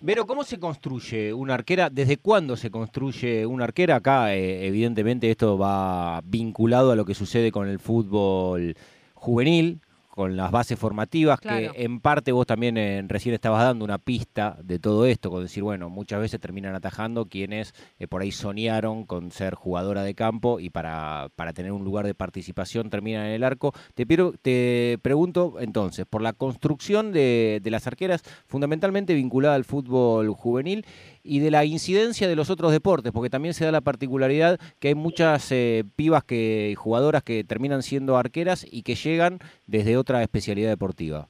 Vero, 0.00 0.26
¿cómo 0.26 0.44
se 0.44 0.60
construye 0.60 1.32
una 1.32 1.54
arquera? 1.54 1.88
¿Desde 1.88 2.18
cuándo 2.18 2.56
se 2.56 2.70
construye 2.70 3.46
una 3.46 3.64
arquera? 3.64 3.96
Acá, 3.96 4.34
eh, 4.34 4.66
evidentemente, 4.66 5.30
esto 5.30 5.56
va 5.56 6.20
vinculado 6.22 6.92
a 6.92 6.96
lo 6.96 7.06
que 7.06 7.14
sucede 7.14 7.50
con 7.50 7.66
el 7.66 7.78
fútbol 7.78 8.74
juvenil, 9.14 9.80
con 10.18 10.36
las 10.36 10.50
bases 10.50 10.76
formativas, 10.76 11.38
que 11.38 11.70
en 11.76 12.00
parte 12.00 12.32
vos 12.32 12.44
también 12.44 12.76
eh, 12.76 13.04
recién 13.06 13.36
estabas 13.36 13.62
dando 13.62 13.84
una 13.84 13.98
pista 13.98 14.58
de 14.64 14.80
todo 14.80 15.06
esto, 15.06 15.30
con 15.30 15.44
decir, 15.44 15.62
bueno, 15.62 15.90
muchas 15.90 16.18
veces 16.20 16.40
terminan 16.40 16.74
atajando 16.74 17.26
quienes 17.26 17.72
eh, 18.00 18.08
por 18.08 18.22
ahí 18.22 18.32
soñaron 18.32 19.04
con 19.04 19.30
ser 19.30 19.54
jugadora 19.54 20.02
de 20.02 20.16
campo 20.16 20.58
y 20.58 20.70
para, 20.70 21.28
para 21.36 21.52
tener 21.52 21.70
un 21.70 21.84
lugar 21.84 22.04
de 22.04 22.14
participación 22.14 22.90
terminan 22.90 23.26
en 23.26 23.32
el 23.34 23.44
arco. 23.44 23.72
Te, 23.94 24.06
te 24.42 24.98
pregunto 25.02 25.54
entonces, 25.60 26.04
por 26.04 26.20
la 26.20 26.32
construcción 26.32 27.12
de, 27.12 27.60
de 27.62 27.70
las 27.70 27.86
arqueras, 27.86 28.24
fundamentalmente 28.48 29.14
vinculada 29.14 29.54
al 29.54 29.64
fútbol 29.64 30.34
juvenil, 30.34 30.84
y 31.22 31.40
de 31.40 31.50
la 31.50 31.64
incidencia 31.64 32.28
de 32.28 32.36
los 32.36 32.50
otros 32.50 32.72
deportes, 32.72 33.12
porque 33.12 33.30
también 33.30 33.54
se 33.54 33.64
da 33.64 33.72
la 33.72 33.80
particularidad 33.80 34.58
que 34.80 34.88
hay 34.88 34.94
muchas 34.94 35.50
eh, 35.52 35.84
pibas 35.96 36.24
que 36.24 36.74
jugadoras 36.76 37.22
que 37.22 37.44
terminan 37.44 37.82
siendo 37.82 38.16
arqueras 38.16 38.66
y 38.70 38.82
que 38.82 38.94
llegan 38.94 39.38
desde 39.66 39.96
otra 39.96 40.22
especialidad 40.22 40.70
deportiva. 40.70 41.28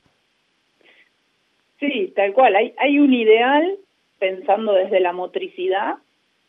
Sí, 1.81 2.13
tal 2.15 2.33
cual. 2.33 2.57
Hay, 2.57 2.75
hay 2.79 2.99
un 2.99 3.13
ideal, 3.15 3.77
pensando 4.19 4.73
desde 4.73 5.01
la 5.01 5.13
motricidad, 5.13 5.97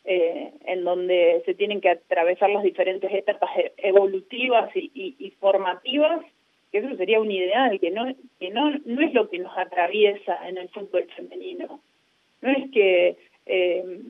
eh, 0.04 0.50
en 0.64 0.84
donde 0.84 1.42
se 1.44 1.54
tienen 1.54 1.80
que 1.80 1.90
atravesar 1.90 2.50
las 2.50 2.62
diferentes 2.62 3.12
etapas 3.12 3.50
e-, 3.56 3.72
evolutivas 3.78 4.74
y, 4.74 5.14
y, 5.18 5.30
formativas, 5.32 6.24
que 6.72 6.78
eso 6.78 6.96
sería 6.96 7.20
un 7.20 7.30
ideal, 7.30 7.78
que 7.78 7.90
no, 7.90 8.06
que 8.38 8.50
no, 8.50 8.70
no 8.84 9.02
es 9.02 9.12
lo 9.12 9.28
que 9.28 9.38
nos 9.38 9.56
atraviesa 9.56 10.48
en 10.48 10.58
el 10.58 10.68
fútbol 10.70 11.06
femenino. 11.14 11.80
No 12.42 12.50
es 12.50 12.70
que 12.72 13.16
eh, 13.50 14.02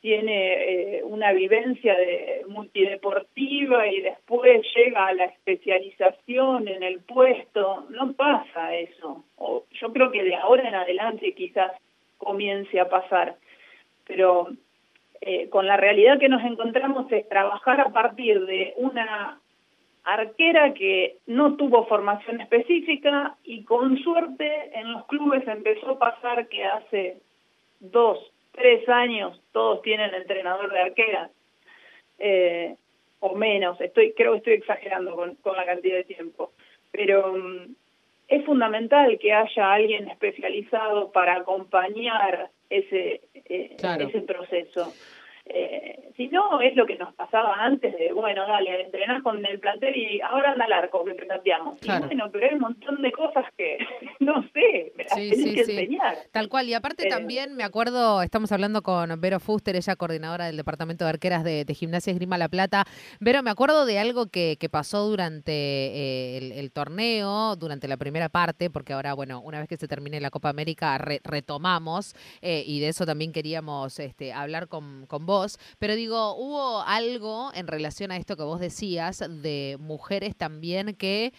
tiene 0.00 0.98
eh, 0.98 1.02
una 1.04 1.32
vivencia 1.32 1.94
de 1.96 2.44
multideportiva 2.48 3.88
y 3.88 4.00
después 4.02 4.64
llega 4.74 5.06
a 5.06 5.12
la 5.14 5.24
especialización 5.24 6.68
en 6.68 6.82
el 6.82 7.00
puesto, 7.00 7.86
no 7.90 8.12
pasa 8.12 8.76
eso. 8.76 9.24
O 9.36 9.64
yo 9.72 9.92
creo 9.92 10.10
que 10.10 10.22
de 10.22 10.36
ahora 10.36 10.68
en 10.68 10.76
adelante 10.76 11.34
quizás 11.34 11.72
comience 12.18 12.78
a 12.78 12.88
pasar, 12.88 13.36
pero 14.06 14.48
eh, 15.20 15.48
con 15.48 15.66
la 15.66 15.76
realidad 15.76 16.18
que 16.18 16.28
nos 16.28 16.44
encontramos 16.44 17.10
es 17.10 17.28
trabajar 17.28 17.80
a 17.80 17.90
partir 17.90 18.46
de 18.46 18.74
una 18.76 19.40
arquera 20.04 20.72
que 20.72 21.16
no 21.26 21.56
tuvo 21.56 21.84
formación 21.86 22.40
específica 22.40 23.36
y 23.42 23.64
con 23.64 23.98
suerte 23.98 24.70
en 24.72 24.92
los 24.92 25.04
clubes 25.06 25.46
empezó 25.48 25.90
a 25.90 25.98
pasar 25.98 26.46
que 26.48 26.64
hace 26.64 27.16
dos, 27.80 28.18
tres 28.56 28.88
años 28.88 29.40
todos 29.52 29.82
tienen 29.82 30.12
entrenador 30.14 30.72
de 30.72 30.80
arquera 30.80 31.30
eh, 32.18 32.76
o 33.20 33.34
menos, 33.34 33.80
estoy 33.80 34.12
creo 34.12 34.32
que 34.32 34.38
estoy 34.38 34.52
exagerando 34.54 35.14
con, 35.14 35.34
con 35.36 35.56
la 35.56 35.64
cantidad 35.64 35.96
de 35.96 36.04
tiempo, 36.04 36.52
pero 36.90 37.34
mm, 37.34 37.74
es 38.28 38.44
fundamental 38.44 39.18
que 39.18 39.32
haya 39.32 39.72
alguien 39.72 40.08
especializado 40.08 41.12
para 41.12 41.36
acompañar 41.36 42.50
ese, 42.68 43.20
eh, 43.34 43.76
ese 43.78 44.20
proceso. 44.22 44.92
Eh, 45.46 45.95
si 46.16 46.28
no, 46.28 46.60
es 46.60 46.74
lo 46.76 46.86
que 46.86 46.96
nos 46.96 47.14
pasaba 47.14 47.56
antes 47.58 47.96
de, 47.98 48.12
bueno, 48.12 48.46
dale, 48.46 48.82
entrenás 48.82 49.22
con 49.22 49.44
el 49.44 49.58
plantel 49.60 49.96
y 49.96 50.20
ahora 50.20 50.52
anda 50.52 50.64
al 50.64 50.72
arco 50.72 51.04
que 51.04 51.14
te 51.14 51.26
cambiamos. 51.26 51.78
bueno, 52.06 52.28
pero 52.32 52.46
hay 52.46 52.54
un 52.54 52.60
montón 52.60 53.02
de 53.02 53.12
cosas 53.12 53.44
que, 53.56 53.78
no 54.20 54.42
sé, 54.52 54.92
me 54.96 55.04
las 55.04 55.14
sí, 55.14 55.54
que 55.54 55.60
enseñar. 55.60 56.16
Tal 56.32 56.48
cual, 56.48 56.68
y 56.68 56.74
aparte 56.74 57.08
también 57.08 57.54
me 57.54 57.64
acuerdo, 57.64 58.22
estamos 58.22 58.50
hablando 58.52 58.82
con 58.82 59.20
Vero 59.20 59.40
Fuster, 59.40 59.76
ella 59.76 59.96
coordinadora 59.96 60.46
del 60.46 60.56
Departamento 60.56 61.04
de 61.04 61.10
Arqueras 61.10 61.44
de, 61.44 61.64
Gimnasia 61.76 62.12
Esgrima 62.12 62.38
La 62.38 62.48
Plata. 62.48 62.84
Vero, 63.20 63.42
me 63.42 63.50
acuerdo 63.50 63.84
de 63.84 63.98
algo 63.98 64.26
que, 64.26 64.56
que 64.58 64.68
pasó 64.68 65.06
durante 65.08 65.52
eh, 65.52 66.58
el, 66.58 66.72
torneo, 66.72 67.56
durante 67.56 67.88
la 67.88 67.96
primera 67.96 68.28
parte, 68.28 68.70
porque 68.70 68.94
ahora, 68.94 69.12
bueno, 69.14 69.40
una 69.40 69.58
vez 69.58 69.68
que 69.68 69.76
se 69.76 69.88
termine 69.88 70.20
la 70.20 70.30
Copa 70.30 70.48
América, 70.48 70.96
retomamos, 70.98 72.14
eh, 72.40 72.62
y 72.66 72.80
de 72.80 72.88
eso 72.88 73.04
también 73.04 73.32
queríamos 73.32 73.98
este, 73.98 74.32
hablar 74.32 74.68
con, 74.68 75.06
con 75.06 75.26
vos 75.26 75.58
pero 75.78 75.94
digo, 75.94 76.05
hubo 76.08 76.82
algo 76.82 77.50
en 77.54 77.66
relación 77.66 78.10
a 78.10 78.16
esto 78.16 78.36
que 78.36 78.42
vos 78.42 78.60
decías 78.60 79.24
de 79.28 79.76
mujeres 79.80 80.36
también 80.36 80.94
que 80.94 81.32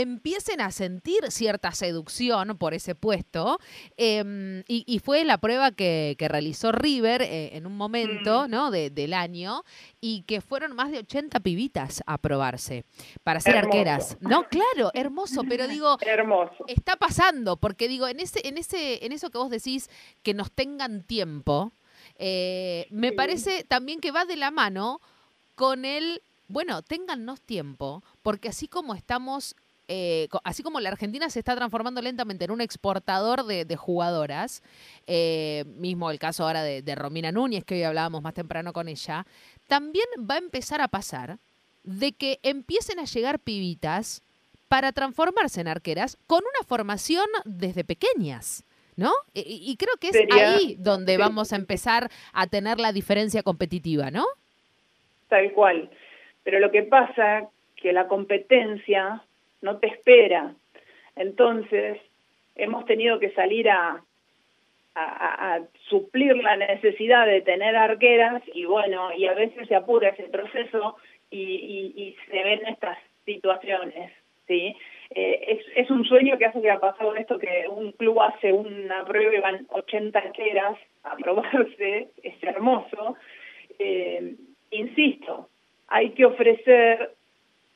empiecen 0.00 0.60
a 0.60 0.70
sentir 0.70 1.30
cierta 1.30 1.72
seducción 1.72 2.56
por 2.56 2.72
ese 2.72 2.94
puesto. 2.94 3.58
Em, 3.96 4.62
y, 4.68 5.00
fue 5.00 5.24
la 5.24 5.38
prueba 5.38 5.72
que, 5.72 6.16
realizó 6.18 6.72
River 6.72 7.22
eh, 7.22 7.56
en 7.56 7.66
un 7.66 7.76
momento 7.76 8.46
mm. 8.46 8.50
¿no? 8.50 8.70
del 8.70 9.14
año 9.14 9.64
y 10.00 10.22
que 10.22 10.40
fueron 10.40 10.76
más 10.76 10.90
de 10.90 10.98
80 10.98 11.40
pibitas 11.40 12.02
a 12.06 12.18
probarse 12.18 12.84
para 13.24 13.40
ser 13.40 13.56
arqueras. 13.56 14.18
No, 14.20 14.44
claro, 14.44 14.90
hermoso, 14.94 15.42
pero 15.48 15.66
digo, 15.68 15.96
hermoso. 16.00 16.64
está 16.68 16.96
pasando, 16.96 17.56
porque 17.56 17.88
digo, 17.88 18.06
en 18.06 18.20
ese, 18.20 18.46
en 18.46 18.58
ese, 18.58 19.04
en 19.04 19.12
eso 19.12 19.30
que 19.30 19.38
vos 19.38 19.50
decís, 19.50 19.88
que 20.22 20.34
nos 20.34 20.52
tengan 20.52 21.02
tiempo, 21.02 21.72
eh, 22.18 22.86
me 22.90 23.12
parece 23.12 23.64
también 23.64 24.00
que 24.00 24.10
va 24.10 24.24
de 24.24 24.36
la 24.36 24.50
mano 24.50 25.00
con 25.54 25.84
el, 25.84 26.22
bueno, 26.48 26.82
téngannos 26.82 27.40
tiempo, 27.40 28.02
porque 28.22 28.48
así 28.48 28.68
como 28.68 28.94
estamos 28.94 29.56
eh, 29.90 30.28
así 30.44 30.62
como 30.62 30.80
la 30.80 30.90
Argentina 30.90 31.30
se 31.30 31.38
está 31.38 31.56
transformando 31.56 32.02
lentamente 32.02 32.44
en 32.44 32.50
un 32.50 32.60
exportador 32.60 33.44
de, 33.44 33.76
jugadoras, 33.76 34.62
eh, 35.06 35.64
mismo 35.78 36.10
el 36.10 36.18
caso 36.18 36.44
ahora 36.44 36.62
de, 36.62 36.94
Romina 36.94 37.32
Núñez, 37.32 37.64
que 37.64 37.76
hoy 37.76 37.82
hablábamos 37.84 38.20
más 38.22 38.34
temprano 38.34 38.74
con 38.74 38.88
ella, 38.88 39.26
también 39.66 40.04
va 40.18 40.34
a 40.34 40.38
empezar 40.38 40.82
a 40.82 40.88
pasar 40.88 41.38
de 41.84 42.12
que 42.12 42.38
empiecen 42.42 42.98
a 42.98 43.06
llegar 43.06 43.38
pibitas 43.38 44.20
para 44.68 44.92
transformarse 44.92 45.62
en 45.62 45.68
arqueras 45.68 46.18
con 46.26 46.40
una 46.40 46.66
formación 46.66 47.26
desde 47.46 47.82
pequeñas. 47.82 48.64
¿No? 48.98 49.12
Y, 49.32 49.76
creo 49.76 49.94
que 50.00 50.08
es 50.08 50.26
ahí 50.32 50.74
donde 50.76 51.16
vamos 51.16 51.52
a 51.52 51.56
empezar 51.56 52.10
a 52.32 52.48
tener 52.48 52.80
la 52.80 52.92
diferencia 52.92 53.44
competitiva, 53.44 54.10
¿no? 54.10 54.26
Tal 55.28 55.52
cual. 55.52 55.88
Pero 56.42 56.58
lo 56.58 56.72
que 56.72 56.82
pasa 56.82 57.48
que 57.76 57.92
la 57.92 58.08
competencia 58.08 59.22
no 59.62 59.78
te 59.78 59.86
espera. 59.86 60.52
Entonces, 61.14 61.98
hemos 62.56 62.86
tenido 62.86 63.20
que 63.20 63.30
salir 63.30 63.70
a, 63.70 64.02
a, 64.96 65.60
suplir 65.88 66.36
la 66.36 66.56
necesidad 66.56 67.24
de 67.24 67.42
tener 67.42 67.76
arqueras 67.76 68.42
y 68.52 68.64
bueno, 68.64 69.12
y 69.16 69.26
a 69.26 69.34
veces 69.34 69.68
se 69.68 69.76
apura 69.76 70.08
ese 70.08 70.24
proceso 70.24 70.96
y, 71.30 71.38
y 71.38 72.16
se 72.28 72.42
ven 72.42 72.66
estas 72.66 72.98
situaciones, 73.24 74.10
¿sí? 74.48 74.74
Eh, 75.10 75.58
es, 75.58 75.84
es, 75.84 75.90
un 75.90 76.04
sueño 76.04 76.36
que 76.36 76.46
hace 76.46 76.60
que 76.60 76.70
ha 76.70 76.80
pasado 76.80 77.14
esto, 77.16 77.38
que 77.38 77.66
un 77.68 77.92
club 77.92 78.20
hace 78.20 78.52
una 78.52 79.04
prueba 79.04 79.34
y 79.34 79.40
van 79.40 79.66
80 79.70 80.18
arqueras 80.18 80.76
a 81.02 81.16
probarse, 81.16 82.08
es 82.22 82.42
hermoso. 82.42 83.16
Eh, 83.78 84.34
insisto, 84.70 85.48
hay 85.88 86.10
que 86.10 86.26
ofrecer 86.26 87.12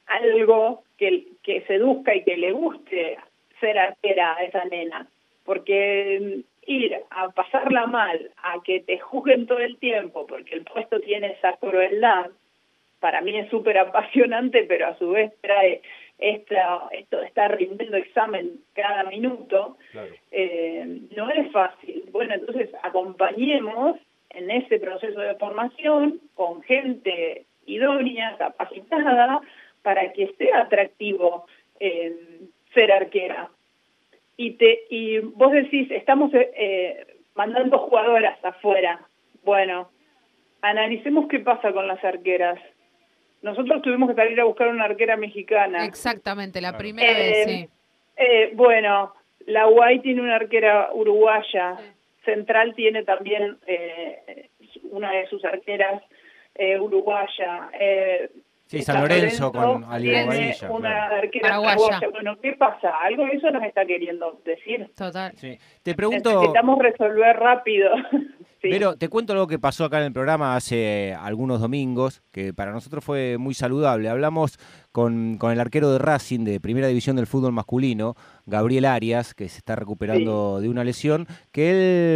algo 0.07 0.83
que, 0.99 1.25
que 1.43 1.63
seduzca 1.63 2.15
y 2.15 2.23
que 2.23 2.37
le 2.37 2.53
guste 2.53 3.17
ser 3.61 3.79
arquera 3.79 4.37
a 4.37 4.45
esa 4.45 4.65
nena, 4.67 5.07
porque 5.45 6.43
ir 6.67 6.97
a 7.11 7.31
pasarla 7.31 7.87
mal, 7.87 8.31
a 8.43 8.61
que 8.63 8.81
te 8.81 8.99
juzguen 8.99 9.47
todo 9.47 9.59
el 9.59 9.79
tiempo, 9.79 10.27
porque 10.27 10.55
el 10.55 10.65
puesto 10.65 11.01
tiene 11.01 11.33
esa 11.33 11.55
crueldad, 11.55 12.31
para 13.03 13.21
mí 13.21 13.37
es 13.37 13.51
súper 13.51 13.79
apasionante, 13.79 14.63
pero 14.63 14.87
a 14.87 14.97
su 14.97 15.11
vez 15.11 15.33
trae 15.41 15.83
esta, 16.19 16.89
esto 16.93 17.19
de 17.19 17.27
estar 17.27 17.55
rindiendo 17.59 17.97
examen 17.97 18.61
cada 18.75 19.03
minuto, 19.05 19.77
eh, 20.31 21.01
no 21.17 21.29
es 21.31 21.51
fácil. 21.51 22.05
Bueno, 22.13 22.35
entonces 22.35 22.71
acompañemos 22.81 23.97
en 24.31 24.53
ese 24.53 24.79
proceso 24.79 25.21
de 25.21 25.35
formación 25.35 26.21
con 26.35 26.63
gente 26.63 27.45
idónea, 27.67 28.37
capacitada, 28.39 29.41
para 29.83 30.13
que 30.13 30.33
sea 30.39 30.61
atractivo 30.61 31.47
eh, 31.81 32.15
ser 32.73 32.93
arquera. 32.93 33.51
Y, 34.37 34.53
te, 34.53 34.83
y 34.91 35.19
vos 35.19 35.51
decís, 35.51 35.91
estamos 35.91 36.31
eh, 36.35 37.05
mandando 37.35 37.79
jugadoras 37.79 38.39
afuera. 38.45 39.01
Bueno, 39.43 39.91
analicemos 40.61 41.27
qué 41.29 41.41
pasa 41.41 41.73
con 41.73 41.89
las 41.89 42.03
arqueras. 42.05 42.61
Nosotros 43.43 43.83
tuvimos 43.83 44.09
que 44.09 44.15
salir 44.15 44.41
a 44.41 44.45
buscar 44.45 44.69
una 44.69 44.85
arquera 44.85 45.17
mexicana. 45.17 45.85
Exactamente, 45.85 46.61
la 46.61 46.77
primera 46.77 47.13
vez, 47.13 47.45
sí. 47.45 47.69
Eh, 48.17 48.53
bueno, 48.55 49.13
la 49.47 49.69
UAI 49.69 50.01
tiene 50.01 50.23
una 50.23 50.37
arquera 50.37 50.91
uruguaya. 50.93 51.77
Central 52.25 52.75
tiene 52.75 53.03
también 53.03 53.59
eh, 53.67 54.49
una 54.91 55.11
de 55.11 55.27
sus 55.27 55.45
arqueras 55.45 56.03
eh, 56.55 56.79
uruguaya. 56.79 57.71
Eh, 57.79 58.31
sí, 58.67 58.83
San 58.83 59.01
Lorenzo, 59.01 59.51
con 59.51 59.85
Ali 59.85 60.15
una 60.69 61.07
arquera 61.07 61.59
uruguaya. 61.59 62.09
Bueno, 62.11 62.39
¿qué 62.41 62.53
pasa? 62.53 62.97
Algo 63.03 63.25
de 63.27 63.33
eso 63.33 63.51
nos 63.51 63.65
está 63.65 63.85
queriendo 63.85 64.41
decir. 64.45 64.89
Total. 64.97 65.33
Sí. 65.37 65.59
Te 65.83 65.95
pregunto... 65.95 66.31
Necesitamos 66.31 66.79
resolver 66.79 67.37
rápido. 67.37 67.91
Pero 68.63 68.97
te 68.97 69.09
cuento 69.09 69.33
algo 69.33 69.47
que 69.47 69.59
pasó 69.59 69.85
acá 69.85 69.99
en 69.99 70.07
el 70.07 70.13
programa 70.13 70.57
hace 70.57 71.15
algunos 71.19 71.61
domingos, 71.61 72.23
que 72.31 72.55
para 72.55 72.73
nosotros 72.73 73.05
fue 73.05 73.37
muy 73.39 73.55
saludable. 73.55 74.09
Hablamos 74.09 74.59
con, 74.93 75.39
con 75.39 75.51
el 75.53 75.61
arquero 75.61 75.91
de 75.91 75.99
Racing 75.99 76.45
de 76.45 76.61
Primera 76.61 76.87
División 76.87 77.17
del 77.17 77.27
Fútbol 77.27 77.53
Masculino, 77.53 78.15
Gabriel 78.47 78.85
Arias, 78.85 79.35
que 79.35 79.49
se 79.49 79.59
está 79.59 79.77
recuperando 79.77 80.61
de 80.61 80.69
una 80.69 80.85
lesión, 80.85 81.27
que 81.51 81.71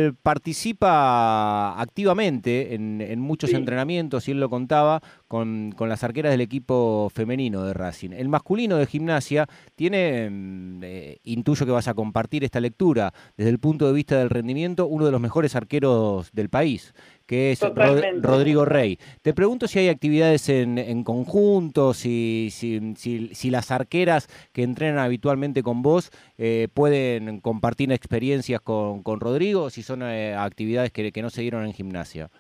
él 0.07 0.15
participa 0.23 1.81
activamente 1.81 2.75
en, 2.75 3.21
muchos 3.21 3.53
entrenamientos, 3.53 4.29
y 4.29 4.33
él 4.33 4.41
lo 4.41 4.51
contaba, 4.51 5.03
con, 5.29 5.75
las 5.79 6.05
arqueras 6.05 6.33
del 6.33 6.41
equipo 6.41 7.11
femenino 7.15 7.63
de 7.65 7.73
Racing. 7.73 8.11
El 8.11 8.29
masculino 8.29 8.77
de 8.77 8.87
gimnasia 8.87 9.47
tiene, 9.75 10.29
mm, 10.31 10.81
eh, 10.83 11.19
intuyo 11.25 11.65
que 11.65 11.73
vas 11.73 11.89
a 11.89 11.95
compartir 11.95 12.45
esta 12.45 12.61
lectura, 12.61 13.13
desde 13.37 13.51
el 13.51 13.59
punto 13.59 13.87
de 13.87 13.93
vista 13.93 14.19
del 14.19 14.31
rendimiento, 14.31 14.87
uno 14.87 15.07
de 15.07 15.13
los 15.13 15.21
mejores 15.21 15.57
arqueros 15.57 16.31
del 16.33 16.49
país 16.49 16.93
que 17.27 17.53
es 17.53 17.61
Rodrigo 18.23 18.65
Rey. 18.65 18.99
Te 19.23 19.35
pregunto 19.35 19.67
si 19.67 19.79
hay 19.79 19.89
actividades 19.89 20.49
en, 20.49 20.79
en 20.79 21.05
conjunto, 21.05 21.95
si, 21.95 22.49
si, 22.51 22.95
si, 22.97 23.51
las 23.51 23.71
arqueras 23.71 24.29
que 24.53 24.63
entrenan 24.63 24.99
habitualmente 24.99 25.63
con 25.63 25.83
vos 25.83 26.11
eh, 26.39 26.69
pueden 26.73 27.41
compartir 27.41 27.93
experiencias 27.93 28.61
con, 28.61 29.03
con 29.03 29.21
Rodrigo, 29.21 29.71
si 29.71 29.83
son 29.83 30.03
eh, 30.03 30.35
actividades 30.35 30.93
que, 30.93 31.13
que 31.13 31.23
no 31.23 31.31
se 31.31 31.43
dieron 31.43 31.65
en 31.65 31.73
gimnasia. 31.73 32.31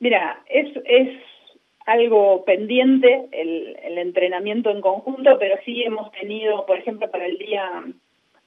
Mira, 0.00 0.42
es, 0.48 0.68
es 0.84 1.08
algo 1.86 2.44
pendiente 2.44 3.26
el, 3.32 3.76
el 3.82 3.98
entrenamiento 3.98 4.70
en 4.70 4.80
conjunto, 4.80 5.38
pero 5.38 5.56
sí 5.64 5.82
hemos 5.82 6.10
tenido, 6.12 6.66
por 6.66 6.78
ejemplo, 6.78 7.10
para 7.10 7.26
el 7.26 7.38
Día 7.38 7.84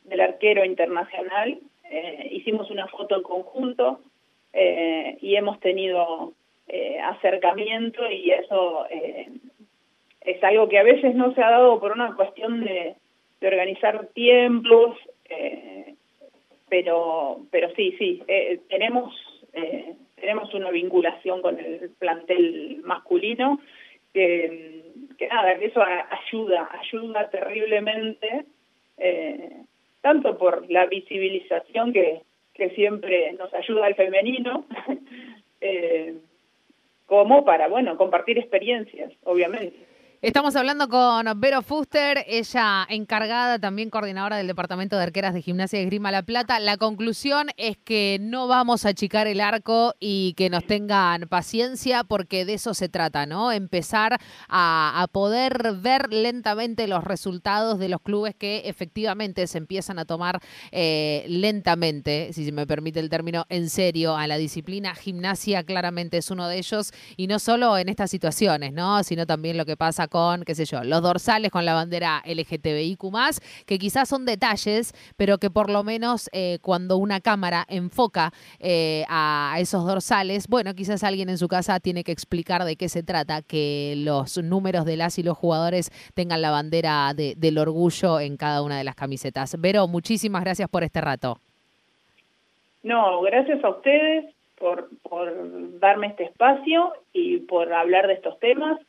del 0.04 0.22
Arquero 0.22 0.66
Internacional, 0.66 1.60
eh, 1.90 2.30
hicimos 2.32 2.70
una 2.72 2.88
foto 2.88 3.16
en 3.16 3.24
conjunto, 3.24 4.02
eh, 4.54 5.18
y 5.22 5.36
hemos 5.36 5.60
tenido 5.60 6.34
eh, 6.68 7.00
acercamiento 7.00 8.10
y 8.10 8.32
eso 8.32 8.86
eh, 8.90 9.30
es 10.22 10.44
algo 10.44 10.68
que 10.68 10.80
a 10.80 10.84
veces 10.84 11.16
no 11.16 11.34
se 11.34 11.42
ha 11.42 11.52
dado 11.52 11.80
por 11.80 11.92
una 11.92 12.16
cuestión 12.16 12.64
de, 12.64 12.96
de 13.40 13.48
organizar 13.48 14.08
tiempos, 14.08 14.98
pero 16.70 17.40
pero 17.52 17.70
sí, 17.76 17.96
sí, 17.98 18.24
tenemos 18.70 19.14
tenemos 20.16 20.54
una 20.54 20.72
vinculación 20.72 21.42
con 21.42 21.60
el 21.60 21.92
plantel 22.00 22.82
masculino 22.84 23.60
que, 24.14 24.84
que 25.18 25.28
nada, 25.28 25.58
que 25.58 25.66
eso 25.66 25.82
ayuda, 25.82 26.70
ayuda 26.82 27.30
terriblemente, 27.30 28.46
eh, 28.98 29.64
tanto 30.02 30.38
por 30.38 30.70
la 30.70 30.86
visibilización 30.88 31.94
que, 31.94 32.22
que 32.58 32.72
siempre 32.72 33.34
nos 33.34 33.54
ayuda 33.54 33.86
al 33.86 33.96
femenino, 33.96 34.66
eh, 35.62 36.16
como 37.06 37.46
para, 37.46 37.68
bueno, 37.70 37.96
compartir 37.96 38.38
experiencias, 38.38 39.14
obviamente. 39.24 39.87
Estamos 40.24 40.56
hablando 40.56 40.90
con 40.90 41.28
Vero 41.40 41.62
Fuster, 41.62 42.26
ella 42.28 42.88
encargada, 42.90 43.60
también 43.60 43.92
coordinadora 43.92 44.38
del 44.38 44.48
Departamento 44.48 44.98
de 44.98 45.04
Arqueras 45.04 45.36
de 45.36 45.44
Gimnasia 45.44 45.78
de 45.78 45.86
Grima 45.86 46.10
La 46.10 46.24
Plata. 46.24 46.60
La 46.60 46.78
conclusión 46.78 47.50
es 47.56 47.78
que 47.78 48.18
no 48.20 48.48
vamos 48.48 48.84
a 48.84 48.90
achicar 48.90 49.28
el 49.28 49.40
arco 49.40 49.94
y 50.00 50.34
que 50.34 50.50
nos 50.50 50.66
tengan 50.66 51.28
paciencia 51.30 52.04
porque 52.04 52.46
de 52.46 52.56
eso 52.56 52.74
se 52.74 52.90
trata, 52.90 53.28
¿no? 53.28 53.52
Empezar 53.52 54.20
a, 54.50 55.06
poder 55.12 55.76
ver 55.80 56.12
lentamente 56.12 56.88
los 56.88 57.04
resultados 57.04 57.78
de 57.78 57.88
los 57.88 58.02
clubes 58.02 58.34
que 58.34 58.64
efectivamente 58.66 59.46
se 59.46 59.60
empiezan 59.60 60.00
a 60.00 60.06
tomar 60.06 60.42
eh, 60.72 61.26
lentamente, 61.30 62.34
si 62.34 62.44
se 62.44 62.52
me 62.52 62.66
permite 62.66 63.00
el 63.00 63.12
término, 63.12 63.46
en 63.50 63.70
serio 63.70 64.18
a 64.18 64.26
la 64.26 64.38
disciplina. 64.38 64.96
Gimnasia 64.96 65.64
claramente 65.64 66.18
es 66.18 66.32
uno 66.32 66.48
de 66.48 66.58
ellos 66.58 66.92
y 67.18 67.28
no 67.28 67.38
solo 67.38 67.78
en 67.78 67.88
estas 67.88 68.10
situaciones, 68.10 68.74
¿no? 68.74 69.04
Sino 69.04 69.28
también 69.28 69.58
lo 69.58 69.66
que 69.66 69.78
pasa 69.78 70.07
con, 70.08 70.44
qué 70.44 70.56
sé 70.56 70.66
yo, 70.66 70.84
los 70.84 71.02
dorsales 71.02 71.52
con 71.52 71.66
la 71.66 71.74
bandera 71.74 72.22
LGTBIQ, 72.26 73.02
que 73.66 73.78
quizás 73.78 74.10
son 74.10 74.26
detalles, 74.26 74.94
pero 75.18 75.38
que 75.38 75.50
por 75.50 75.70
lo 75.70 75.84
menos 75.84 76.30
eh, 76.34 76.60
cuando 76.62 76.98
una 76.98 77.20
cámara 77.20 77.66
enfoca 77.68 78.32
eh, 78.60 79.04
a 79.10 79.56
esos 79.60 79.86
dorsales, 79.86 80.48
bueno, 80.48 80.74
quizás 80.74 81.04
alguien 81.04 81.30
en 81.30 81.38
su 81.38 81.48
casa 81.48 81.80
tiene 81.80 82.04
que 82.04 82.12
explicar 82.12 82.64
de 82.64 82.76
qué 82.76 82.90
se 82.90 83.04
trata, 83.04 83.42
que 83.42 83.96
los 83.98 84.38
números 84.38 84.86
de 84.86 84.98
las 84.98 85.18
y 85.18 85.24
los 85.24 85.38
jugadores 85.38 85.92
tengan 86.14 86.42
la 86.42 86.52
bandera 86.52 87.14
del 87.14 87.58
orgullo 87.58 88.20
en 88.20 88.38
cada 88.38 88.62
una 88.62 88.78
de 88.78 88.84
las 88.84 88.96
camisetas. 88.96 89.56
Vero, 89.60 89.88
muchísimas 89.88 90.44
gracias 90.44 90.70
por 90.70 90.84
este 90.84 91.02
rato. 91.02 91.40
No, 92.84 93.22
gracias 93.22 93.64
a 93.64 93.70
ustedes 93.70 94.34
por, 94.58 94.90
por 95.02 95.80
darme 95.80 96.08
este 96.08 96.24
espacio 96.24 96.94
y 97.14 97.40
por 97.40 97.72
hablar 97.74 98.08
de 98.08 98.14
estos 98.14 98.40
temas. 98.40 98.80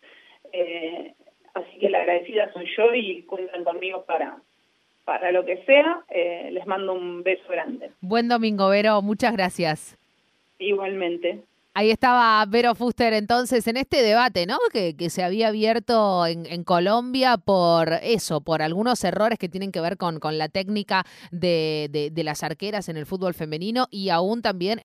Eh, 0.52 1.14
así 1.54 1.78
que 1.78 1.90
la 1.90 2.00
agradecida 2.00 2.52
soy 2.52 2.66
yo 2.76 2.94
y 2.94 3.22
cuentan 3.22 3.64
conmigo 3.64 4.04
para, 4.04 4.38
para 5.04 5.32
lo 5.32 5.44
que 5.44 5.64
sea. 5.64 6.02
Eh, 6.10 6.50
les 6.52 6.66
mando 6.66 6.92
un 6.92 7.22
beso 7.22 7.44
grande. 7.48 7.90
Buen 8.00 8.28
domingo, 8.28 8.68
Vero. 8.68 9.00
Muchas 9.02 9.32
gracias. 9.32 9.96
Igualmente. 10.58 11.42
Ahí 11.78 11.92
estaba 11.92 12.44
Vero 12.46 12.74
Fuster 12.74 13.12
entonces 13.12 13.64
en 13.68 13.76
este 13.76 14.02
debate, 14.02 14.46
¿no? 14.46 14.56
Que, 14.72 14.96
se 15.10 15.22
había 15.22 15.46
abierto 15.46 16.26
en, 16.26 16.64
Colombia 16.64 17.36
por 17.36 17.92
eso, 18.02 18.40
por 18.40 18.62
algunos 18.62 19.04
errores 19.04 19.38
que 19.38 19.48
tienen 19.48 19.70
que 19.70 19.80
ver 19.80 19.96
con, 19.96 20.18
con 20.18 20.38
la 20.38 20.48
técnica 20.48 21.06
de, 21.30 22.10
de, 22.12 22.24
las 22.24 22.42
arqueras 22.42 22.88
en 22.88 22.96
el 22.96 23.06
fútbol 23.06 23.32
femenino 23.32 23.86
y 23.92 24.08
aún 24.08 24.42
también 24.42 24.76